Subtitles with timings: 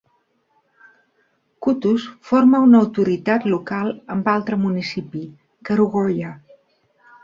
[1.65, 5.27] Kutus forma una autoritat local amb altre municipi,
[5.69, 6.39] Kerugoya.